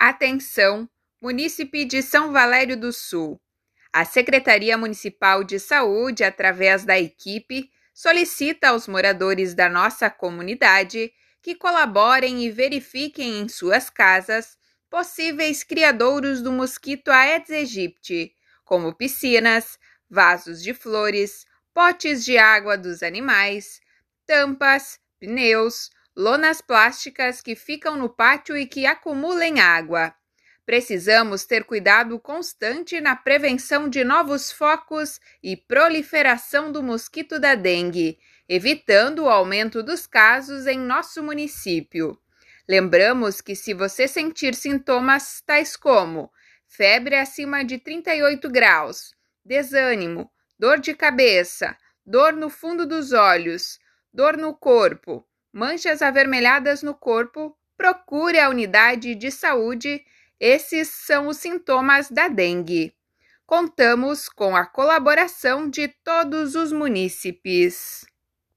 [0.00, 0.88] Atenção,
[1.20, 3.36] munícipe de São Valério do Sul.
[3.92, 11.56] A Secretaria Municipal de Saúde, através da equipe, solicita aos moradores da nossa comunidade que
[11.56, 14.56] colaborem e verifiquem em suas casas
[14.88, 21.44] possíveis criadouros do mosquito Aedes aegypti, como piscinas, vasos de flores,
[21.74, 23.80] potes de água dos animais,
[24.24, 30.12] tampas, pneus, lonas plásticas que ficam no pátio e que acumulem água.
[30.66, 38.18] Precisamos ter cuidado constante na prevenção de novos focos e proliferação do mosquito da dengue,
[38.48, 42.20] evitando o aumento dos casos em nosso município.
[42.68, 46.32] Lembramos que se você sentir sintomas tais como
[46.66, 53.78] febre acima de 38 graus, desânimo, dor de cabeça, dor no fundo dos olhos,
[54.12, 55.24] dor no corpo,
[55.58, 60.04] manchas avermelhadas no corpo, procure a unidade de saúde.
[60.38, 62.94] Esses são os sintomas da dengue.
[63.44, 68.06] Contamos com a colaboração de todos os munícipes.